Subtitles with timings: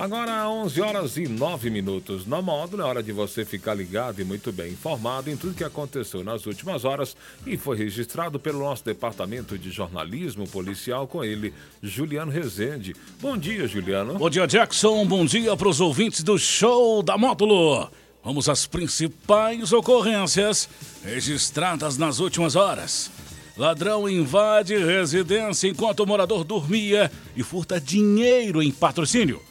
[0.00, 2.26] Agora, 11 horas e 9 minutos.
[2.26, 5.62] Na módulo, é hora de você ficar ligado e muito bem informado em tudo que
[5.62, 7.14] aconteceu nas últimas horas
[7.46, 12.96] e foi registrado pelo nosso departamento de jornalismo policial com ele, Juliano Rezende.
[13.20, 14.14] Bom dia, Juliano.
[14.14, 15.04] Bom dia, Jackson.
[15.04, 17.86] Bom dia para os ouvintes do show da módulo.
[18.24, 20.66] Vamos às principais ocorrências
[21.04, 23.10] registradas nas últimas horas.
[23.54, 29.49] Ladrão invade residência enquanto o morador dormia e furta dinheiro em patrocínio.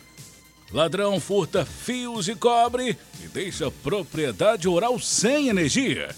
[0.72, 6.16] Ladrão furta fios de cobre e deixa propriedade oral sem energia.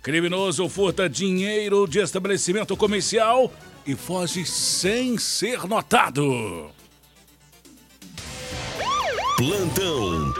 [0.00, 3.52] Criminoso furta dinheiro de estabelecimento comercial
[3.84, 6.70] e foge sem ser notado.
[9.36, 10.32] Plantão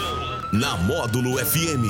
[0.53, 1.85] na Módulo FM.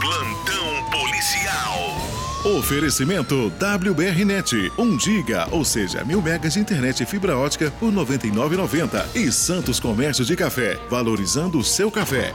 [0.00, 2.15] Plantão policial.
[2.46, 7.96] Oferecimento WBRnet, 1 giga, ou seja, mil megas de internet e fibra ótica por R$
[7.96, 9.16] 99,90.
[9.16, 12.32] E Santos Comércio de Café, valorizando o seu café.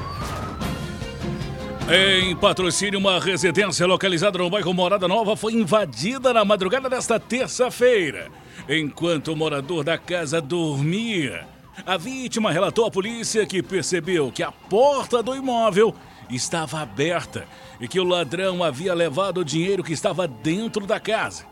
[1.90, 8.28] Em patrocínio, uma residência localizada no bairro Morada Nova foi invadida na madrugada desta terça-feira.
[8.68, 11.48] Enquanto o morador da casa dormia,
[11.86, 15.96] a vítima relatou à polícia que percebeu que a porta do imóvel
[16.36, 17.48] estava aberta
[17.80, 21.46] e que o ladrão havia levado o dinheiro que estava dentro da casa.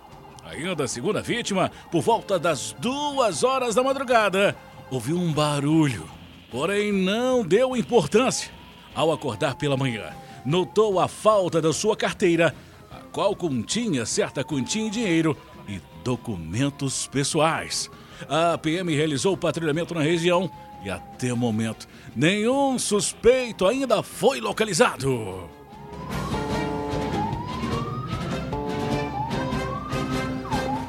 [0.46, 4.56] Ainda a vítima, por volta das duas horas da madrugada,
[4.90, 6.10] ouviu um barulho,
[6.50, 8.52] porém não deu importância.
[8.96, 10.12] Ao acordar pela manhã,
[10.44, 12.56] notou a falta da sua carteira,
[12.92, 17.90] a qual continha certa quantia em dinheiro e documentos pessoais.
[18.28, 20.50] A PM realizou o patrulhamento na região
[20.84, 25.50] e até o momento nenhum suspeito ainda foi localizado.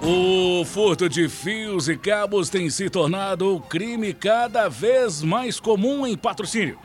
[0.02, 6.06] O furto de fios e cabos tem se tornado o crime cada vez mais comum
[6.06, 6.78] em patrocínio.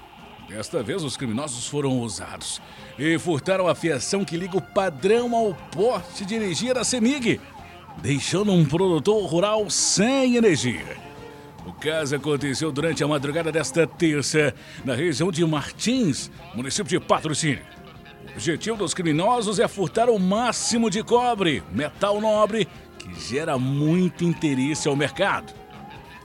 [0.48, 2.62] Desta vez, os criminosos foram ousados
[3.00, 7.42] e furtaram a fiação que liga o padrão ao poste de energia da CEMIG,
[7.98, 11.05] deixando um produtor rural sem energia.
[11.80, 14.54] Caso aconteceu durante a madrugada desta terça,
[14.84, 17.64] na região de Martins, município de Patrocínio.
[18.28, 24.24] O objetivo dos criminosos é furtar o máximo de cobre, metal nobre que gera muito
[24.24, 25.54] interesse ao mercado.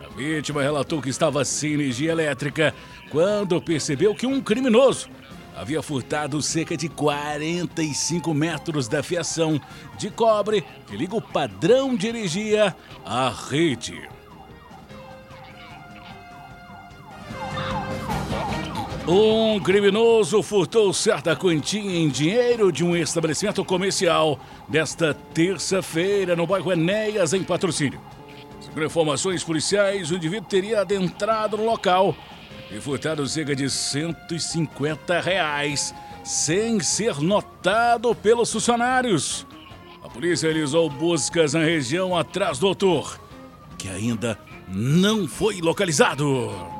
[0.02, 2.74] A vítima relatou que estava sem energia elétrica
[3.10, 5.08] quando percebeu que um criminoso
[5.54, 9.60] havia furtado cerca de 45 metros da fiação
[9.98, 12.74] de cobre que liga o padrão de energia
[13.04, 14.19] à rede.
[19.12, 24.38] Um criminoso furtou certa quantia em dinheiro de um estabelecimento comercial
[24.68, 28.00] desta terça-feira no bairro Enéas, em patrocínio.
[28.60, 32.14] Segundo informações policiais, o indivíduo teria adentrado no local
[32.70, 35.92] e furtado cerca de 150 reais,
[36.22, 39.44] sem ser notado pelos funcionários.
[40.04, 43.18] A polícia realizou buscas na região atrás do autor,
[43.76, 44.38] que ainda
[44.68, 46.79] não foi localizado.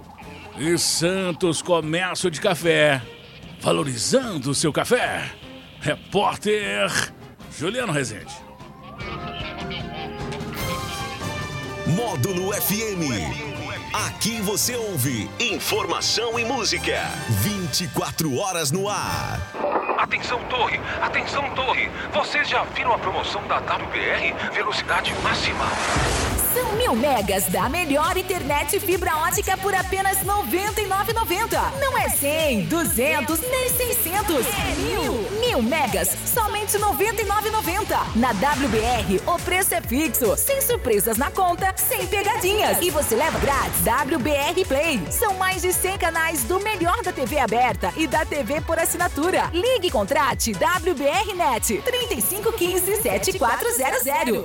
[0.57, 3.01] E Santos Comércio de Café,
[3.59, 5.31] valorizando o seu café.
[5.79, 6.91] Repórter
[7.57, 8.33] Juliano Rezende.
[11.87, 13.51] Módulo FM.
[14.07, 17.01] Aqui você ouve informação e música.
[17.29, 19.39] 24 horas no ar.
[19.97, 20.79] Atenção, torre!
[21.01, 21.89] Atenção, torre!
[22.13, 24.33] Vocês já viram a promoção da WBR?
[24.53, 25.65] Velocidade máxima.
[26.53, 31.79] São mil megas da melhor internet fibra ótica por apenas R$ 99,90.
[31.79, 34.45] Não é 100, 200, nem 600.
[34.45, 35.13] É mil.
[35.39, 37.97] Mil megas, somente R$ 99,90.
[38.15, 42.79] Na WBR, o preço é fixo, sem surpresas na conta, sem pegadinhas.
[42.81, 45.01] E você leva grátis WBR Play.
[45.09, 49.49] São mais de 100 canais do melhor da TV aberta e da TV por assinatura.
[49.53, 54.39] Ligue e contrate WBR Net 3515 7400.